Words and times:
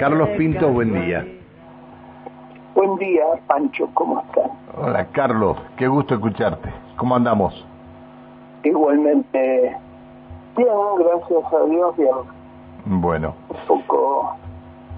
Carlos 0.00 0.30
Pinto, 0.30 0.66
buen 0.70 0.94
día. 0.94 1.26
Buen 2.74 2.96
día, 2.96 3.22
Pancho, 3.46 3.86
¿cómo 3.92 4.20
estás? 4.20 4.50
Hola, 4.74 5.06
Carlos, 5.12 5.58
qué 5.76 5.88
gusto 5.88 6.14
escucharte. 6.14 6.72
¿Cómo 6.96 7.16
andamos? 7.16 7.52
Igualmente, 8.64 9.76
bien, 10.56 10.68
gracias 10.98 11.52
a 11.52 11.64
Dios, 11.66 11.96
bien. 11.98 13.00
Bueno. 13.02 13.34
Un 13.50 13.82
poco 13.82 14.36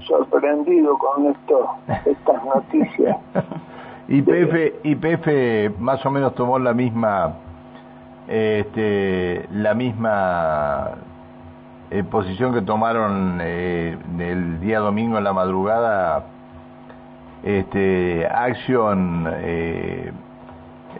sorprendido 0.07 0.97
con 0.97 1.27
esto, 1.27 1.69
estas 2.07 2.45
noticias. 2.55 3.17
YPF, 4.07 4.85
YPF 4.85 5.81
más 5.81 6.07
o 6.07 6.11
menos 6.13 6.33
tomó 6.37 6.61
la 6.61 6.75
misma, 6.75 7.35
este, 8.29 9.49
la 9.51 9.75
misma 9.75 10.93
eh, 11.93 12.05
posición 12.05 12.55
que 12.55 12.63
tomaron 12.63 13.39
eh, 13.43 13.99
el 14.19 14.61
día 14.61 14.79
domingo 14.79 15.19
en 15.19 15.25
la 15.25 15.35
madrugada 15.35 16.25
este 17.43 18.27
Action 18.27 19.29
eh, 19.31 20.11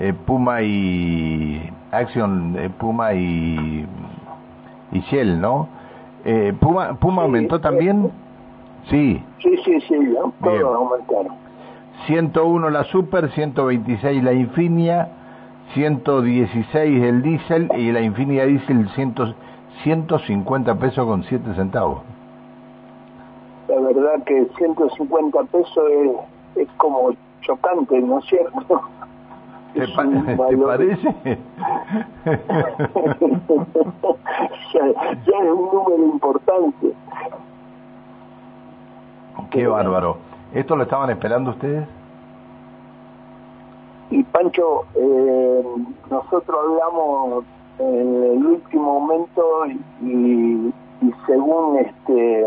eh 0.01 0.13
Puma 0.27 0.61
y 0.61 1.71
Action 1.91 2.57
eh, 2.59 2.69
Puma 2.79 3.15
y 3.15 3.87
y 4.93 5.01
Shell, 5.01 5.41
¿no? 5.41 5.69
Eh, 6.27 6.53
Puma 6.61 6.95
Puma 6.95 7.23
aumentó 7.23 7.59
también. 7.59 8.11
Sí. 8.91 9.25
Sí, 9.39 9.57
sí, 9.65 9.81
sí, 9.89 9.95
todos 10.43 10.75
aumentaron. 10.75 11.39
101 12.07 12.69
la 12.69 12.85
Super, 12.85 13.31
126 13.31 14.23
la 14.23 14.33
Infinia, 14.35 15.09
116 15.73 17.03
el 17.03 17.23
Diesel 17.23 17.71
y 17.79 17.93
la 17.93 18.03
Infinia 18.03 18.45
Diesel 18.45 18.91
100 18.91 19.15
150 19.83 20.75
pesos 20.77 21.07
con 21.07 21.25
7 21.25 21.55
centavos. 21.55 22.03
La 23.69 23.81
verdad 23.81 24.23
que 24.25 24.47
150 24.57 25.45
pesos 25.45 25.85
es, 25.91 26.63
es 26.63 26.69
como 26.77 27.13
chocante, 27.41 28.01
¿no 28.01 28.19
es 28.19 28.25
cierto? 28.27 28.83
¿Te, 29.75 29.89
parece? 30.67 31.17
ya, 34.75 34.87
es 34.87 35.51
un 35.51 35.69
número 35.73 36.05
importante. 36.05 36.93
Qué 39.51 39.67
bárbaro. 39.67 40.19
¿Esto 40.55 40.77
lo 40.77 40.83
estaban 40.83 41.11
esperando 41.11 41.51
ustedes? 41.51 41.87
Y 44.11 44.23
Pancho, 44.25 44.85
eh, 44.95 45.63
nosotros 46.11 46.57
hablamos 46.63 47.45
en 47.79 48.25
el 48.25 48.47
último 48.47 49.01
momento 49.01 49.67
y, 50.03 50.73
según 51.27 51.79
este 51.79 52.47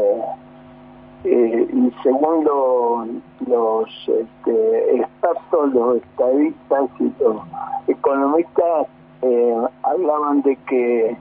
eh, 1.23 1.67
y 1.73 1.93
según 2.03 3.23
los 3.47 3.89
este, 4.07 4.95
expertos, 4.95 5.73
los 5.73 5.97
estadistas 5.97 6.89
y 6.99 7.11
los 7.19 7.41
economistas 7.87 8.87
eh, 9.21 9.57
hablaban 9.83 10.41
de 10.43 10.55
que 10.67 11.17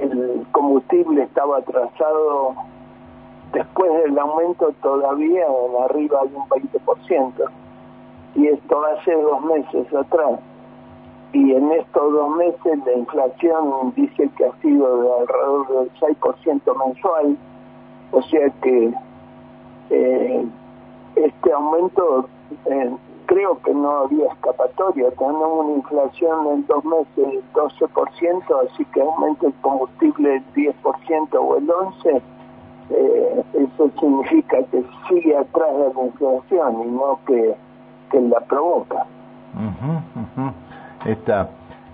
el 0.00 0.46
combustible 0.52 1.22
estaba 1.24 1.58
atrasado 1.58 2.54
después 3.52 3.92
del 4.02 4.18
aumento 4.18 4.72
todavía 4.82 5.46
arriba 5.84 6.20
de 6.24 6.36
un 6.36 6.48
20%. 6.48 7.32
Y 8.36 8.48
esto 8.48 8.82
hace 8.86 9.12
dos 9.12 9.44
meses 9.44 9.94
atrás 9.94 10.40
y 11.34 11.52
en 11.52 11.72
estos 11.72 12.12
dos 12.12 12.30
meses 12.36 12.78
la 12.86 12.92
inflación 12.92 13.92
dice 13.96 14.30
que 14.36 14.46
ha 14.46 14.52
sido 14.62 15.02
de 15.02 15.20
alrededor 15.20 15.68
del 15.68 15.92
6% 15.94 16.86
mensual, 16.86 17.36
o 18.12 18.22
sea 18.22 18.48
que 18.62 18.94
eh, 19.90 20.46
este 21.16 21.52
aumento 21.52 22.28
eh, 22.66 22.90
creo 23.26 23.58
que 23.62 23.74
no 23.74 23.90
había 24.04 24.26
escapatoria, 24.26 25.10
tenemos 25.10 25.64
una 25.64 25.72
inflación 25.74 26.46
en 26.52 26.66
dos 26.68 26.84
meses 26.84 27.16
del 27.16 27.42
12%, 27.52 28.70
así 28.70 28.84
que 28.86 29.02
aumenta 29.02 29.48
el 29.48 29.54
combustible 29.54 30.36
el 30.36 30.54
10% 30.54 31.28
o 31.34 31.56
el 31.56 31.66
11%, 31.66 32.22
eh, 32.90 33.44
eso 33.54 33.90
significa 33.98 34.62
que 34.70 34.84
sigue 35.08 35.36
atrás 35.36 35.72
de 35.78 35.94
la 35.94 36.04
inflación 36.04 36.82
y 36.84 36.86
no 36.92 37.18
que, 37.26 37.56
que 38.10 38.20
la 38.20 38.38
provoca. 38.40 39.04
Está. 41.04 41.50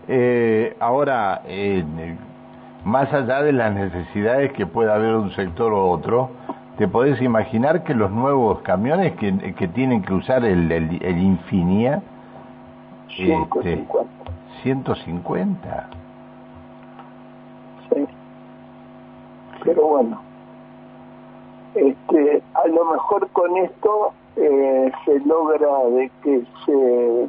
Eh, 0.08 0.76
ahora, 0.80 1.42
eh, 1.46 1.84
más 2.84 3.12
allá 3.12 3.42
de 3.42 3.52
las 3.52 3.72
necesidades 3.72 4.52
que 4.52 4.66
pueda 4.66 4.94
haber 4.94 5.14
un 5.14 5.30
sector 5.32 5.72
u 5.72 5.78
otro, 5.78 6.30
¿te 6.78 6.88
podés 6.88 7.20
imaginar 7.20 7.84
que 7.84 7.94
los 7.94 8.10
nuevos 8.10 8.60
camiones 8.62 9.14
que, 9.16 9.54
que 9.54 9.68
tienen 9.68 10.02
que 10.02 10.14
usar 10.14 10.44
el, 10.44 10.70
el, 10.70 11.18
Infinia... 11.18 12.02
150. 13.16 13.58
Este, 13.58 13.86
150. 14.62 15.88
Sí. 17.92 18.06
Pero 19.64 19.86
bueno, 19.88 20.20
este, 21.74 22.42
a 22.54 22.68
lo 22.68 22.84
mejor 22.84 23.28
con 23.30 23.56
esto 23.56 24.12
eh, 24.36 24.92
se 25.04 25.18
logra 25.20 25.84
de 25.90 26.10
que 26.22 26.42
se 26.64 27.28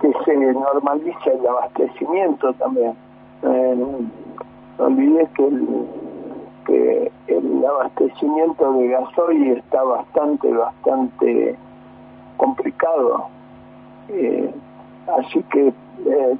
que 0.00 0.12
se 0.24 0.36
normalice 0.36 1.30
el 1.32 1.46
abastecimiento 1.46 2.52
también. 2.54 2.94
Eh, 3.42 3.74
no 3.76 4.84
olvides 4.84 5.28
que 5.34 5.46
el, 7.28 7.64
abastecimiento 7.64 8.72
de 8.74 8.88
gasoil 8.88 9.52
está 9.58 9.82
bastante, 9.82 10.50
bastante 10.52 11.56
complicado. 12.36 13.26
Eh, 14.08 14.50
así 15.18 15.42
que 15.44 15.68
eh, 15.68 16.36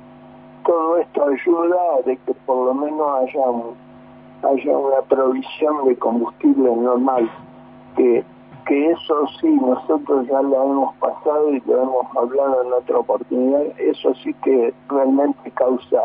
todo 0.64 0.98
esto 0.98 1.24
ayuda 1.24 1.78
de 2.06 2.16
que 2.16 2.34
por 2.46 2.66
lo 2.66 2.74
menos 2.74 3.06
haya, 3.20 4.50
haya 4.50 4.78
una 4.78 5.02
provisión 5.08 5.86
de 5.86 5.96
combustible 5.96 6.74
normal, 6.74 7.30
que 8.68 8.90
eso 8.90 9.26
sí, 9.40 9.48
nosotros 9.48 10.26
ya 10.26 10.42
lo 10.42 10.62
hemos 10.62 10.94
pasado 10.96 11.50
y 11.54 11.60
lo 11.60 11.82
hemos 11.82 12.06
hablado 12.14 12.62
en 12.62 12.72
otra 12.74 12.98
oportunidad, 12.98 13.62
eso 13.78 14.12
sí 14.22 14.34
que 14.44 14.74
realmente 14.90 15.50
causa 15.52 15.98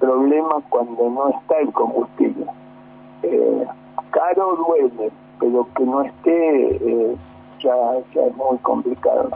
problemas 0.00 0.64
cuando 0.68 1.08
no 1.08 1.28
está 1.28 1.60
el 1.60 1.72
combustible. 1.72 2.46
Eh, 3.22 3.66
caro 4.10 4.56
duele, 4.66 5.12
pero 5.38 5.68
que 5.76 5.84
no 5.84 6.02
esté 6.02 6.74
eh, 6.74 7.16
ya, 7.60 7.76
es 7.96 8.36
muy 8.36 8.58
complicado. 8.58 9.30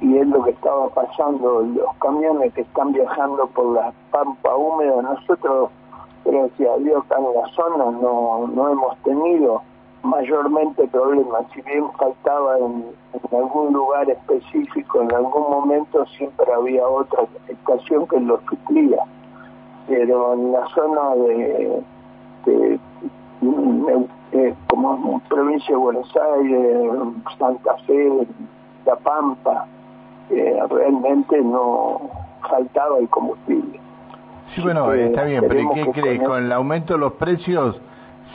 Y 0.00 0.16
es 0.16 0.28
lo 0.28 0.44
que 0.44 0.50
estaba 0.50 0.88
pasando, 0.90 1.62
los 1.62 1.96
camiones 2.00 2.54
que 2.54 2.60
están 2.60 2.92
viajando 2.92 3.48
por 3.48 3.74
la 3.74 3.92
pampa 4.12 4.54
húmeda, 4.54 5.02
nosotros, 5.02 5.70
gracias 6.24 6.70
a 6.70 6.76
Dios, 6.76 7.04
acá 7.06 7.16
en 7.18 7.34
la 7.34 7.48
zona 7.48 7.84
no, 7.90 8.46
no 8.46 8.70
hemos 8.70 8.96
tenido 8.98 9.62
mayormente 10.04 10.86
problemas. 10.88 11.44
Si 11.54 11.62
bien 11.62 11.84
faltaba 11.98 12.58
en, 12.58 12.84
algún 13.32 13.72
lugar 13.72 14.08
específico, 14.08 15.02
en 15.02 15.12
algún 15.14 15.50
momento 15.50 16.04
siempre 16.16 16.46
había 16.52 16.86
otra 16.86 17.24
estación 17.48 18.06
que 18.06 18.20
lo 18.20 18.40
suplía. 18.48 18.98
Pero 19.88 20.34
en 20.34 20.52
la 20.52 20.66
zona 20.68 21.14
de, 21.16 21.82
de, 22.46 22.80
como 24.68 25.20
provincia 25.28 25.74
de 25.74 25.76
Buenos 25.76 26.16
Aires, 26.36 26.90
Santa 27.38 27.76
Fe, 27.86 28.26
La 28.86 28.96
Pampa, 28.96 29.66
eh, 30.30 30.58
realmente 30.70 31.40
no 31.42 32.00
faltaba 32.48 32.98
el 32.98 33.08
combustible. 33.08 33.80
Sí, 34.54 34.62
bueno, 34.62 34.92
está 34.92 35.24
bien, 35.24 35.44
pero 35.48 35.70
¿qué 35.74 35.90
crees? 35.92 36.22
Con 36.22 36.44
el 36.44 36.52
aumento 36.52 36.94
de 36.94 37.00
los 37.00 37.12
precios 37.14 37.80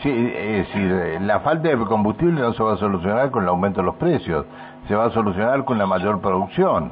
Sí, 0.01 0.09
es 0.09 0.67
decir, 0.67 1.19
la 1.21 1.41
falta 1.41 1.67
de 1.67 1.77
combustible 1.85 2.39
no 2.39 2.53
se 2.53 2.63
va 2.63 2.73
a 2.73 2.77
solucionar 2.77 3.31
con 3.31 3.43
el 3.43 3.49
aumento 3.49 3.81
de 3.81 3.87
los 3.87 3.95
precios, 3.95 4.45
se 4.87 4.95
va 4.95 5.05
a 5.05 5.09
solucionar 5.09 5.65
con 5.65 5.77
la 5.77 5.85
mayor 5.85 6.21
producción. 6.21 6.91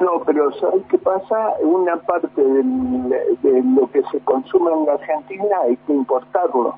No, 0.00 0.20
pero 0.26 0.50
¿sabes 0.52 0.82
qué 0.88 0.98
pasa? 0.98 1.54
Una 1.60 1.96
parte 1.96 2.42
de 2.42 3.62
lo 3.62 3.90
que 3.90 4.02
se 4.10 4.18
consume 4.20 4.72
en 4.72 4.86
la 4.86 4.92
Argentina 4.94 5.56
hay 5.62 5.76
que 5.76 5.92
importarlo. 5.92 6.74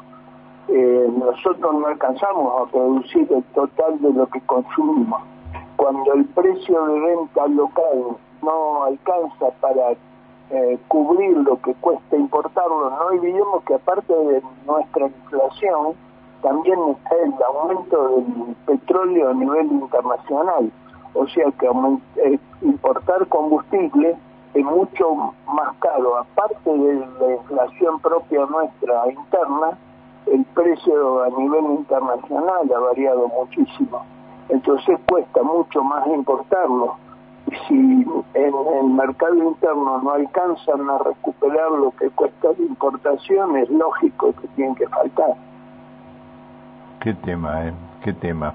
Eh, 0.68 1.10
nosotros 1.18 1.74
no 1.74 1.86
alcanzamos 1.86 2.62
a 2.62 2.70
producir 2.70 3.26
el 3.30 3.42
total 3.54 4.00
de 4.00 4.12
lo 4.12 4.26
que 4.26 4.40
consumimos. 4.42 5.20
Cuando 5.76 6.12
el 6.12 6.26
precio 6.26 6.86
de 6.86 7.00
venta 7.00 7.46
local 7.48 8.16
no 8.42 8.84
alcanza 8.84 9.50
para 9.60 9.96
eh, 10.50 10.78
cubrir 10.88 11.36
lo 11.36 11.60
que 11.62 11.74
cuesta 11.74 12.16
importarlo, 12.16 12.90
no 12.90 13.06
olvidemos 13.06 13.62
que 13.64 13.74
aparte 13.74 14.12
de 14.12 14.42
nuestra 14.66 15.06
inflación, 15.06 15.94
también 16.42 16.78
está 16.88 17.16
el 17.22 17.34
aumento 17.42 18.08
del 18.08 18.56
petróleo 18.66 19.30
a 19.30 19.34
nivel 19.34 19.66
internacional. 19.66 20.72
O 21.14 21.26
sea 21.28 21.50
que 21.58 21.66
eh, 22.24 22.38
importar 22.62 23.26
combustible 23.28 24.16
es 24.54 24.64
mucho 24.64 25.34
más 25.46 25.76
caro, 25.78 26.18
aparte 26.18 26.70
de 26.70 26.94
la 27.20 27.32
inflación 27.34 28.00
propia 28.00 28.46
nuestra 28.46 29.10
interna, 29.10 29.78
el 30.26 30.44
precio 30.46 31.22
a 31.22 31.28
nivel 31.30 31.64
internacional 31.64 32.72
ha 32.74 32.78
variado 32.78 33.28
muchísimo. 33.28 34.04
Entonces 34.48 34.98
cuesta 35.08 35.42
mucho 35.42 35.82
más 35.84 36.06
importarlo. 36.08 36.96
Si 37.66 37.74
en 37.74 38.54
el 38.80 38.90
mercado 38.90 39.34
interno 39.34 39.98
no 40.02 40.10
alcanzan 40.10 40.88
a 40.88 40.98
recuperar 40.98 41.70
lo 41.72 41.90
que 41.92 42.10
cuesta 42.10 42.48
la 42.56 42.64
importación, 42.64 43.56
es 43.56 43.68
lógico 43.70 44.32
que 44.40 44.48
tienen 44.48 44.74
que 44.74 44.86
faltar. 44.88 45.34
Qué 47.00 47.14
tema, 47.14 47.66
¿eh? 47.66 47.72
Qué 48.02 48.12
tema. 48.12 48.54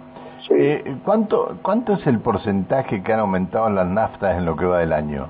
Eh, 0.50 0.98
¿cuánto, 1.04 1.58
¿Cuánto 1.62 1.94
es 1.94 2.06
el 2.06 2.20
porcentaje 2.20 3.02
que 3.02 3.14
han 3.14 3.20
aumentado 3.20 3.70
las 3.70 3.88
naftas 3.88 4.38
en 4.38 4.46
lo 4.46 4.56
que 4.56 4.66
va 4.66 4.80
del 4.80 4.94
año? 4.94 5.28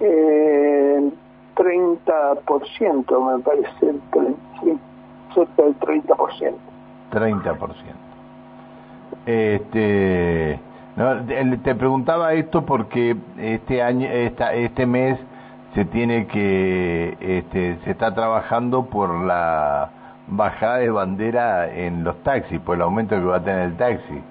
Eh, 0.00 1.10
30% 1.56 3.36
me 3.36 3.42
parece, 3.42 3.92
sí, 4.62 4.78
cerca 5.34 5.62
del 5.62 5.78
30%. 5.80 6.54
30%. 7.10 7.74
Este, 9.26 10.60
no, 10.98 11.24
te 11.62 11.74
preguntaba 11.76 12.32
esto 12.32 12.66
porque 12.66 13.16
este 13.38 13.82
año, 13.82 14.08
esta, 14.08 14.52
este 14.52 14.84
mes 14.84 15.16
se 15.74 15.84
tiene 15.84 16.26
que, 16.26 17.16
este, 17.20 17.78
se 17.84 17.92
está 17.92 18.12
trabajando 18.14 18.86
por 18.86 19.14
la 19.14 19.90
bajada 20.26 20.78
de 20.78 20.90
bandera 20.90 21.72
en 21.72 22.02
los 22.02 22.20
taxis, 22.24 22.58
por 22.60 22.74
el 22.74 22.82
aumento 22.82 23.14
que 23.14 23.24
va 23.24 23.36
a 23.36 23.44
tener 23.44 23.60
el 23.60 23.76
taxi. 23.76 24.22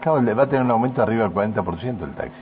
Claro, 0.00 0.20
va 0.36 0.42
a 0.42 0.46
tener 0.46 0.64
un 0.64 0.72
aumento 0.72 1.02
arriba 1.02 1.22
del 1.22 1.32
40% 1.32 2.02
el 2.02 2.14
taxi. 2.14 2.32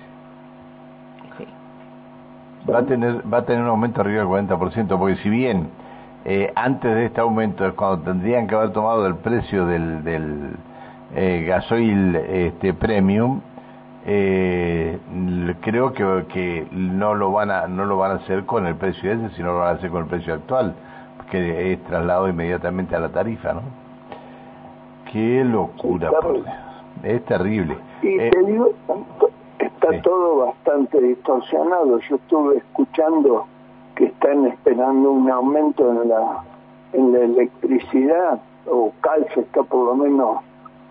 Va 2.68 2.78
a 2.78 2.82
tener 2.82 3.22
va 3.32 3.38
a 3.38 3.42
tener 3.44 3.62
un 3.62 3.68
aumento 3.68 4.00
arriba 4.00 4.20
del 4.20 4.28
40%, 4.48 4.98
porque 4.98 5.16
si 5.16 5.28
bien 5.28 5.68
eh, 6.24 6.50
antes 6.56 6.94
de 6.94 7.04
este 7.04 7.20
aumento 7.20 7.66
es 7.66 7.74
cuando 7.74 8.04
tendrían 8.04 8.46
que 8.46 8.54
haber 8.54 8.72
tomado 8.72 9.06
el 9.06 9.16
precio 9.16 9.66
del, 9.66 10.02
del 10.02 10.56
eh, 11.14 11.44
gasoil 11.46 12.16
este, 12.16 12.72
premium, 12.72 13.40
eh, 14.06 14.98
creo 15.60 15.92
que, 15.92 16.24
que 16.32 16.66
no 16.70 17.14
lo 17.14 17.32
van 17.32 17.50
a 17.50 17.66
no 17.66 17.84
lo 17.84 17.98
van 17.98 18.12
a 18.12 18.14
hacer 18.14 18.46
con 18.46 18.66
el 18.66 18.76
precio 18.76 19.12
ese, 19.12 19.30
sino 19.36 19.52
lo 19.52 19.58
van 19.58 19.68
a 19.68 19.78
hacer 19.78 19.90
con 19.90 20.02
el 20.02 20.08
precio 20.08 20.34
actual 20.34 20.74
que 21.30 21.72
es 21.72 21.82
trasladado 21.84 22.28
inmediatamente 22.28 22.94
a 22.94 23.00
la 23.00 23.08
tarifa, 23.08 23.52
¿no? 23.52 23.62
Qué 25.12 25.44
locura, 25.44 26.10
por 26.10 26.34
Dios. 26.34 26.46
Es 27.02 27.24
terrible. 27.24 27.76
Y 28.02 28.18
eh, 28.18 28.30
te 28.30 28.42
digo, 28.44 28.72
está 29.58 30.00
todo 30.02 30.46
bastante 30.46 31.00
distorsionado. 31.00 31.98
Yo 32.00 32.16
estuve 32.16 32.58
escuchando 32.58 33.46
que 33.94 34.06
están 34.06 34.46
esperando 34.46 35.10
un 35.10 35.30
aumento 35.30 35.90
en 35.90 36.08
la 36.08 36.42
en 36.92 37.12
la 37.12 37.18
electricidad, 37.18 38.40
o 38.66 38.92
Calce 39.00 39.40
está 39.40 39.62
por 39.64 39.86
lo 39.86 39.96
menos 39.96 40.38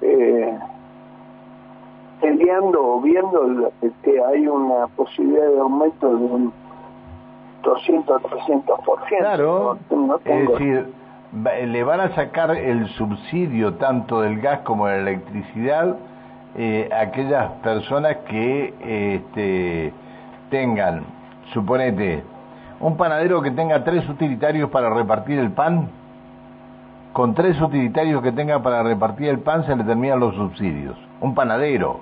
eh, 0.02 0.58
peleando 2.22 2.96
o 2.96 3.02
viendo 3.02 3.72
que 4.04 4.24
hay 4.24 4.48
una 4.48 4.88
posibilidad 4.88 5.48
de 5.48 5.60
aumento 5.60 6.08
de 6.08 6.16
un 6.16 6.54
200, 7.64 8.22
300%. 8.22 9.20
Claro, 9.20 9.78
es 10.24 10.48
decir, 10.50 10.94
le 11.66 11.84
van 11.84 12.00
a 12.00 12.16
sacar 12.16 12.52
el 12.52 12.88
subsidio 12.90 13.74
tanto 13.76 14.22
del 14.22 14.40
gas 14.40 14.60
como 14.60 14.88
de 14.88 15.02
la 15.02 15.10
electricidad 15.10 15.98
eh, 16.58 16.90
a 16.92 17.02
aquellas 17.02 17.52
personas 17.64 18.18
que 18.30 18.74
este, 18.80 19.92
tengan, 20.50 21.04
suponete, 21.54 22.24
un 22.80 22.96
panadero 22.98 23.42
que 23.42 23.52
tenga 23.52 23.84
tres 23.84 24.08
utilitarios 24.08 24.70
para 24.70 24.90
repartir 24.90 25.40
el 25.40 25.52
pan, 25.52 25.90
con 27.16 27.34
tres 27.34 27.62
utilitarios 27.62 28.22
que 28.22 28.34
tenga 28.34 28.62
para 28.62 28.84
repartir 28.84 29.30
el 29.30 29.40
pan 29.40 29.66
se 29.66 29.74
le 29.74 29.86
terminan 29.86 30.20
los 30.20 30.36
subsidios. 30.36 30.98
Un 31.22 31.34
panadero. 31.34 32.02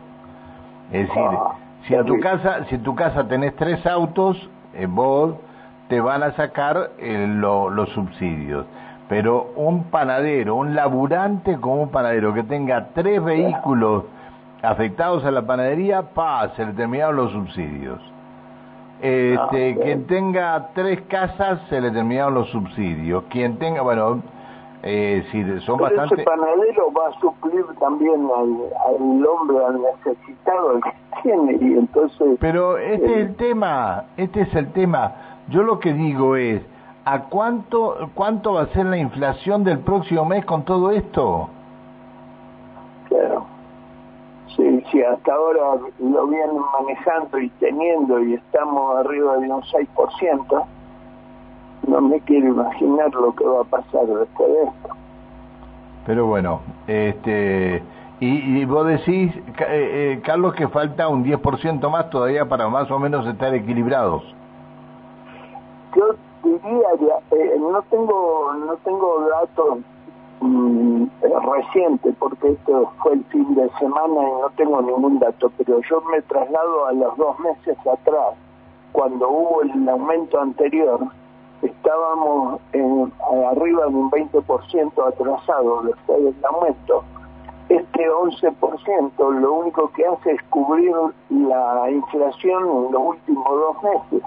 Es 0.92 1.08
decir, 1.08 1.24
ah, 1.24 1.54
si 1.88 1.94
a 1.94 2.04
tu 2.04 2.20
casa, 2.20 2.66
si 2.68 2.74
en 2.74 2.82
tu 2.82 2.96
casa 2.96 3.28
tenés 3.28 3.56
tres 3.56 3.86
autos, 3.86 4.50
eh, 4.74 4.88
vos 4.90 5.36
te 5.88 6.02
van 6.02 6.24
a 6.24 6.32
sacar 6.32 6.94
eh, 6.98 7.28
los 7.30 7.90
subsidios. 7.90 8.66
Pero 9.08 9.52
un 9.56 9.84
panadero, 9.92 10.56
un 10.56 10.74
laburante 10.74 11.58
como 11.58 11.84
un 11.84 11.90
panadero 11.90 12.34
que 12.34 12.42
tenga 12.42 12.88
tres 12.96 13.24
vehículos 13.24 14.06
afectados 14.64 15.24
a 15.26 15.30
la 15.30 15.44
panadería, 15.44 16.02
pa, 16.16 16.50
se 16.56 16.66
le 16.66 16.74
terminaron 16.74 17.18
los 17.18 17.32
subsidios. 17.34 18.02
Este, 19.00 19.76
ah, 19.78 19.84
quien 19.84 20.08
tenga 20.08 20.70
tres 20.74 21.02
casas, 21.02 21.60
se 21.70 21.80
le 21.80 21.92
terminaron 21.92 22.34
los 22.34 22.50
subsidios. 22.50 23.26
Quien 23.30 23.60
tenga, 23.60 23.84
bueno, 23.84 24.24
eh, 24.84 25.26
si 25.32 25.44
son 25.62 25.78
Pero 25.78 25.90
bastante... 25.90 26.16
ese 26.16 26.24
panadero 26.24 26.92
va 26.92 27.08
a 27.08 27.20
suplir 27.20 27.66
también 27.80 28.28
al, 28.36 28.58
al 28.88 29.26
hombre, 29.26 29.66
al 29.66 29.82
necesitado, 29.82 30.80
que 30.82 30.94
tiene, 31.24 31.58
y 31.60 31.74
entonces... 31.78 32.38
Pero 32.40 32.78
este 32.78 33.06
es 33.06 33.28
el 33.30 33.36
tema, 33.36 34.06
este 34.18 34.42
es 34.42 34.54
el 34.56 34.72
tema 34.74 35.16
yo 35.50 35.64
lo 35.64 35.80
que 35.80 35.94
digo 35.94 36.36
es, 36.36 36.62
¿a 37.06 37.24
cuánto, 37.24 38.10
cuánto 38.14 38.54
va 38.54 38.64
a 38.64 38.68
ser 38.68 38.86
la 38.86 38.98
inflación 38.98 39.64
del 39.64 39.80
próximo 39.80 40.26
mes 40.26 40.46
con 40.46 40.64
todo 40.64 40.92
esto? 40.92 41.50
Claro. 43.10 43.46
Sí, 44.56 44.84
sí, 44.92 45.02
hasta 45.02 45.34
ahora 45.34 45.82
lo 46.00 46.28
vienen 46.28 46.62
manejando 46.80 47.40
y 47.40 47.50
teniendo 47.60 48.22
y 48.24 48.36
estamos 48.36 48.98
arriba 48.98 49.38
de 49.38 49.52
un 49.52 49.62
6%. 49.62 50.66
No 51.88 52.02
me 52.02 52.20
quiero 52.22 52.48
imaginar 52.48 53.14
lo 53.14 53.34
que 53.36 53.46
va 53.46 53.62
a 53.62 53.66
pasar 53.66 54.06
después 54.06 54.50
de 54.50 54.64
esto. 54.64 54.90
Pero 56.06 56.26
bueno, 56.28 56.62
este 56.88 57.82
y, 58.20 58.60
y 58.62 58.66
vos 58.66 58.88
decís, 58.88 59.36
eh, 59.36 59.44
eh, 59.70 60.22
Carlos, 60.24 60.54
que 60.54 60.68
falta 60.68 61.08
un 61.08 61.26
10% 61.26 61.90
más 61.90 62.10
todavía 62.10 62.48
para 62.48 62.70
más 62.70 62.90
o 62.90 63.00
menos 63.00 63.26
estar 63.28 63.54
equilibrados 63.54 64.24
yo 65.96 66.16
diría, 66.44 66.90
eh, 67.32 67.58
no 67.60 67.82
tengo 67.84 68.54
no 68.54 68.76
tengo 68.78 69.28
datos 69.30 69.80
mm, 70.42 71.06
recientes 71.22 72.16
porque 72.20 72.50
esto 72.52 72.92
fue 73.02 73.14
el 73.14 73.24
fin 73.26 73.56
de 73.56 73.70
semana 73.80 74.22
y 74.22 74.42
no 74.42 74.50
tengo 74.56 74.82
ningún 74.82 75.20
dato, 75.20 75.52
pero 75.58 75.80
yo 75.82 76.02
me 76.02 76.22
traslado 76.24 76.88
a 76.88 76.94
los 76.94 77.18
dos 77.18 77.40
meses 77.40 77.78
atrás, 77.80 78.36
cuando 78.92 79.30
hubo 79.30 79.62
el 79.62 79.90
aumento 79.90 80.40
anterior, 80.40 81.00
estábamos 81.64 82.60
en, 82.74 83.12
arriba 83.52 83.86
de 83.86 83.96
un 83.96 84.12
20% 84.12 85.08
atrasado 85.08 85.82
después 85.84 86.24
del 86.24 86.36
aumento. 86.46 87.04
Este 87.70 88.10
11% 88.10 89.40
lo 89.40 89.54
único 89.54 89.92
que 89.94 90.06
hace 90.06 90.32
es 90.32 90.44
cubrir 90.50 90.94
la 91.30 91.90
inflación 91.90 92.64
en 92.64 92.92
los 92.92 93.02
últimos 93.02 93.50
dos 93.50 93.84
meses 93.84 94.24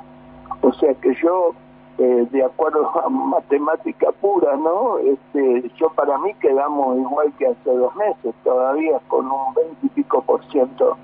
o 0.67 0.73
sea 0.73 0.93
que 0.95 1.15
yo, 1.23 1.53
eh, 1.99 2.27
de 2.31 2.45
acuerdo 2.45 2.91
a 3.01 3.09
matemática 3.09 4.11
pura, 4.21 4.57
¿no? 4.57 4.99
Este, 4.99 5.71
yo 5.77 5.91
para 5.91 6.19
mí 6.19 6.35
quedamos 6.41 6.99
igual 6.99 7.33
que 7.39 7.47
hace 7.47 7.71
dos 7.71 7.95
meses, 7.95 8.35
todavía 8.43 8.99
con 9.09 9.27
un 9.27 9.55
20 9.55 9.87
y 9.87 9.89
pico 9.91 10.23
por 10.23 10.45
ciento 10.51 10.97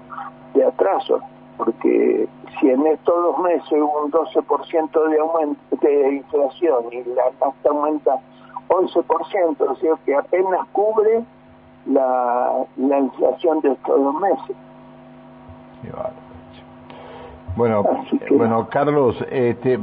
de 0.55 0.65
atraso, 0.65 1.21
porque 1.57 2.29
si 2.61 2.71
en 2.71 2.87
estos 2.87 3.15
dos 3.15 3.39
meses 3.41 3.73
hubo 3.73 4.05
un 4.05 4.13
12% 4.13 5.09
de 5.09 5.19
aumento 5.19 5.77
de 5.81 6.17
inflación 6.17 6.85
y 6.93 7.05
la 7.11 7.31
tasa 7.39 7.69
aumenta 7.69 8.19
11%, 8.69 9.57
o 9.61 9.77
sea 9.77 9.95
que 10.05 10.15
apenas 10.15 10.67
cubre 10.73 11.25
la, 11.87 12.65
la 12.77 12.99
inflación 12.99 13.61
de 13.61 13.73
estos 13.73 14.03
dos 14.03 14.15
meses. 14.21 14.57
Bueno, 17.57 17.85
bueno, 18.31 18.69
Carlos, 18.71 19.17
este, 19.31 19.75
eh, 19.75 19.79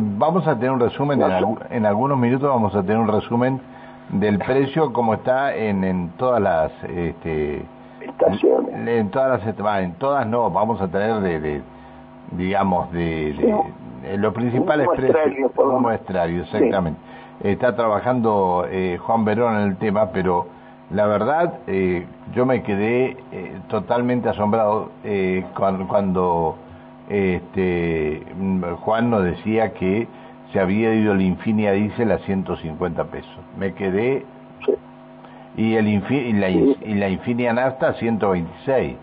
vamos 0.00 0.46
a 0.46 0.54
tener 0.56 0.72
un 0.72 0.80
resumen 0.80 1.22
en, 1.70 1.86
algunos 1.86 2.18
minutos 2.18 2.48
vamos 2.48 2.74
a 2.74 2.82
tener 2.82 2.98
un 2.98 3.08
resumen 3.08 3.60
del 4.08 4.38
precio 4.46 4.92
como 4.92 5.14
está 5.14 5.54
en, 5.54 5.84
en 5.84 6.08
todas 6.16 6.40
las 6.42 6.72
este, 6.84 7.64
estaciones. 8.02 8.88
En 8.88 9.10
todas 9.10 9.44
las 9.44 9.80
en 9.82 9.94
todas 9.94 10.26
no, 10.26 10.50
vamos 10.50 10.80
a 10.80 10.88
tener 10.88 11.20
de, 11.20 11.62
digamos 12.32 12.92
de, 12.92 13.34
los 14.16 14.34
principales 14.34 14.88
precios 14.94 15.50
un 15.56 15.82
muestrario, 15.82 16.42
exactamente. 16.42 17.00
Está 17.42 17.74
trabajando 17.74 18.66
eh, 18.70 18.98
Juan 19.00 19.24
Verón 19.24 19.56
en 19.56 19.68
el 19.68 19.76
tema, 19.76 20.10
pero 20.12 20.46
la 20.90 21.06
verdad 21.06 21.54
eh, 21.66 22.06
yo 22.34 22.46
me 22.46 22.62
quedé 22.62 23.16
totalmente 23.68 24.28
asombrado 24.28 24.90
cuando, 25.56 25.88
cuando 25.88 26.56
este, 27.08 28.22
Juan 28.80 29.10
nos 29.10 29.24
decía 29.24 29.72
que 29.74 30.06
se 30.52 30.60
había 30.60 30.94
ido 30.94 31.12
el 31.12 31.22
Infinia 31.22 31.72
Diesel 31.72 32.12
a 32.12 32.18
150 32.18 33.04
pesos. 33.04 33.38
Me 33.58 33.74
quedé... 33.74 34.24
Y, 35.56 35.74
el 35.74 35.88
y, 35.88 36.32
la, 36.32 36.48
y 36.48 36.94
la 36.94 37.08
Infinia 37.08 37.52
Nafta 37.52 37.88
a 37.88 37.94
126. 37.94 38.96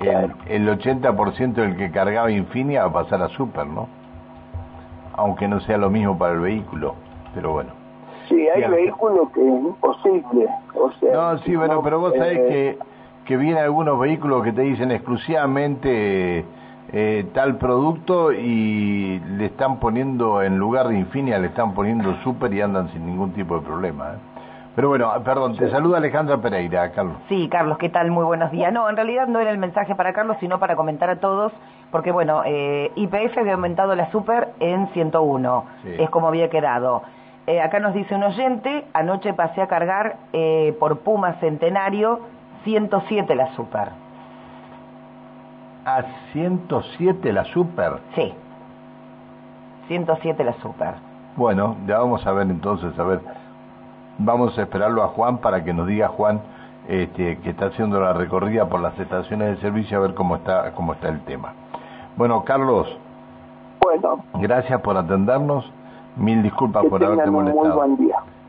El, 0.00 0.32
el 0.48 0.78
80% 0.78 1.54
del 1.54 1.76
que 1.76 1.90
cargaba 1.90 2.30
Infinia 2.30 2.82
va 2.82 3.00
a 3.00 3.04
pasar 3.04 3.22
a 3.22 3.28
Super, 3.28 3.66
¿no? 3.66 3.88
Aunque 5.14 5.48
no 5.48 5.60
sea 5.60 5.78
lo 5.78 5.88
mismo 5.88 6.18
para 6.18 6.34
el 6.34 6.40
vehículo, 6.40 6.94
pero 7.34 7.52
bueno. 7.52 7.70
Sí, 8.28 8.48
hay 8.48 8.68
vehículos 8.68 9.30
que 9.30 9.40
es 9.40 9.60
imposible. 9.64 10.48
O 10.74 10.90
sea, 11.00 11.12
no, 11.12 11.38
sí, 11.38 11.54
bueno, 11.56 11.80
pero 11.82 12.00
vos 12.00 12.12
sabés 12.16 12.38
eh, 12.38 12.46
que, 12.48 12.78
que 13.24 13.36
vienen 13.36 13.62
algunos 13.62 13.98
vehículos 13.98 14.42
que 14.42 14.52
te 14.52 14.62
dicen 14.62 14.90
exclusivamente 14.90 16.44
eh, 16.92 17.26
tal 17.32 17.56
producto 17.56 18.32
y 18.32 19.20
le 19.36 19.46
están 19.46 19.78
poniendo, 19.78 20.42
en 20.42 20.58
lugar 20.58 20.88
de 20.88 20.98
Infinia, 20.98 21.38
le 21.38 21.48
están 21.48 21.74
poniendo 21.74 22.14
Super 22.22 22.52
y 22.52 22.60
andan 22.60 22.90
sin 22.92 23.06
ningún 23.06 23.32
tipo 23.32 23.56
de 23.58 23.62
problema. 23.62 24.12
¿eh? 24.12 24.35
Pero 24.76 24.88
bueno, 24.88 25.10
perdón, 25.24 25.56
te 25.56 25.70
saluda 25.70 25.96
Alejandra 25.96 26.36
Pereira, 26.36 26.92
Carlos. 26.92 27.16
Sí, 27.30 27.48
Carlos, 27.48 27.78
¿qué 27.78 27.88
tal? 27.88 28.10
Muy 28.10 28.24
buenos 28.26 28.50
días. 28.50 28.70
No, 28.74 28.90
en 28.90 28.96
realidad 28.96 29.26
no 29.26 29.40
era 29.40 29.50
el 29.50 29.56
mensaje 29.56 29.94
para 29.94 30.12
Carlos, 30.12 30.36
sino 30.38 30.58
para 30.58 30.76
comentar 30.76 31.08
a 31.08 31.16
todos, 31.16 31.50
porque 31.90 32.12
bueno, 32.12 32.42
eh, 32.44 32.92
IPF 32.94 33.38
había 33.38 33.54
aumentado 33.54 33.94
la 33.94 34.10
Super 34.10 34.50
en 34.60 34.88
101, 34.88 35.64
es 35.98 36.10
como 36.10 36.28
había 36.28 36.50
quedado. 36.50 37.02
Eh, 37.46 37.62
acá 37.62 37.80
nos 37.80 37.94
dice 37.94 38.14
un 38.14 38.24
oyente, 38.24 38.84
anoche 38.92 39.32
pasé 39.32 39.62
a 39.62 39.66
cargar 39.66 40.18
eh, 40.34 40.76
por 40.78 40.98
Puma 40.98 41.34
Centenario 41.40 42.20
107 42.64 43.34
la 43.34 43.54
Super. 43.54 43.88
¿A 45.86 46.02
107 46.34 47.32
la 47.32 47.44
Super? 47.44 47.92
Sí, 48.14 48.34
107 49.88 50.44
la 50.44 50.52
Super. 50.60 50.94
Bueno, 51.36 51.76
ya 51.86 51.98
vamos 51.98 52.26
a 52.26 52.32
ver 52.32 52.50
entonces, 52.50 52.98
a 52.98 53.04
ver 53.04 53.20
Vamos 54.18 54.56
a 54.58 54.62
esperarlo 54.62 55.02
a 55.02 55.08
Juan 55.08 55.38
para 55.38 55.62
que 55.64 55.72
nos 55.72 55.86
diga 55.86 56.08
Juan 56.08 56.40
este, 56.88 57.38
que 57.38 57.50
está 57.50 57.66
haciendo 57.66 58.00
la 58.00 58.12
recorrida 58.12 58.68
por 58.68 58.80
las 58.80 58.98
estaciones 58.98 59.56
de 59.56 59.60
servicio 59.60 59.98
a 59.98 60.00
ver 60.02 60.14
cómo 60.14 60.36
está 60.36 60.72
cómo 60.72 60.92
está 60.94 61.08
el 61.08 61.20
tema. 61.20 61.52
Bueno, 62.16 62.44
Carlos. 62.44 62.86
Bueno. 63.80 64.24
Gracias 64.34 64.80
por 64.80 64.96
atendernos. 64.96 65.70
Mil 66.16 66.42
disculpas 66.42 66.84
por 66.86 67.04
haberte 67.04 67.30
molestado. 67.30 67.84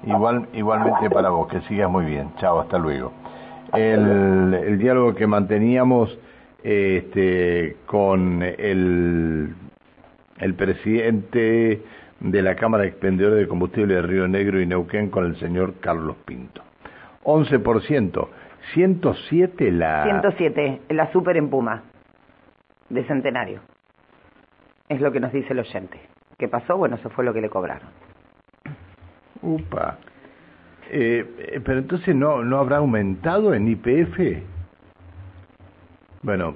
Igual, 0.03 0.47
igualmente 0.53 1.09
para 1.09 1.29
vos, 1.29 1.47
que 1.47 1.59
sigas 1.61 1.89
muy 1.89 2.05
bien. 2.05 2.31
Chao, 2.37 2.59
hasta 2.59 2.77
luego. 2.77 3.11
El, 3.73 4.53
el 4.53 4.77
diálogo 4.77 5.13
que 5.15 5.27
manteníamos 5.27 6.17
este, 6.63 7.77
con 7.85 8.41
el, 8.41 9.53
el 10.37 10.53
presidente 10.55 11.83
de 12.19 12.41
la 12.41 12.55
Cámara 12.55 12.83
de 12.83 12.89
Expendedores 12.89 13.39
de 13.39 13.47
Combustible 13.47 13.95
de 13.95 14.01
Río 14.01 14.27
Negro 14.27 14.59
y 14.61 14.65
Neuquén 14.65 15.09
con 15.09 15.25
el 15.25 15.37
señor 15.37 15.75
Carlos 15.79 16.15
Pinto. 16.25 16.61
11%, 17.23 18.27
107 18.73 19.71
la... 19.71 20.03
107, 20.03 20.81
la 20.89 21.11
super 21.11 21.37
en 21.37 21.49
Puma, 21.49 21.83
de 22.89 23.03
Centenario. 23.05 23.61
Es 24.89 25.01
lo 25.01 25.11
que 25.11 25.19
nos 25.19 25.33
dice 25.33 25.53
el 25.53 25.59
oyente. 25.59 25.99
¿Qué 26.37 26.47
pasó? 26.47 26.77
Bueno, 26.77 26.95
eso 26.95 27.09
fue 27.09 27.25
lo 27.25 27.33
que 27.33 27.41
le 27.41 27.49
cobraron. 27.49 27.89
Upa. 29.41 29.97
Eh, 30.89 31.25
eh 31.39 31.61
pero 31.63 31.79
entonces 31.79 32.15
no, 32.15 32.43
no 32.43 32.59
habrá 32.59 32.77
aumentado 32.77 33.53
en 33.53 33.67
IPF. 33.67 34.19
Bueno, 36.21 36.55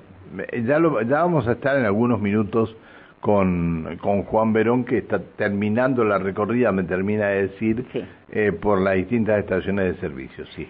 ya, 0.65 0.79
lo, 0.79 1.01
ya 1.01 1.21
vamos 1.21 1.47
a 1.47 1.53
estar 1.53 1.77
en 1.77 1.85
algunos 1.85 2.21
minutos 2.21 2.75
con, 3.21 3.97
con 4.01 4.23
Juan 4.23 4.51
Verón, 4.51 4.83
que 4.83 4.97
está 4.97 5.19
terminando 5.37 6.03
la 6.03 6.17
recorrida, 6.17 6.71
me 6.71 6.83
termina 6.83 7.27
de 7.27 7.47
decir, 7.47 7.85
eh, 8.31 8.51
por 8.51 8.81
las 8.81 8.95
distintas 8.95 9.39
estaciones 9.39 9.95
de 9.95 10.01
servicio, 10.01 10.45
sí. 10.55 10.67